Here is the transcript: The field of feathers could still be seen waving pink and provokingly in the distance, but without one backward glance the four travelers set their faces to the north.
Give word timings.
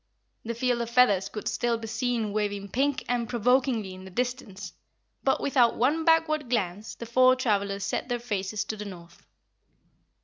The 0.43 0.55
field 0.55 0.81
of 0.81 0.89
feathers 0.89 1.29
could 1.29 1.47
still 1.47 1.77
be 1.77 1.85
seen 1.85 2.33
waving 2.33 2.69
pink 2.69 3.05
and 3.07 3.29
provokingly 3.29 3.93
in 3.93 4.03
the 4.03 4.09
distance, 4.09 4.73
but 5.23 5.39
without 5.39 5.77
one 5.77 6.05
backward 6.05 6.49
glance 6.49 6.95
the 6.95 7.05
four 7.05 7.35
travelers 7.35 7.83
set 7.83 8.09
their 8.09 8.17
faces 8.17 8.63
to 8.65 8.75
the 8.77 8.85
north. 8.85 9.27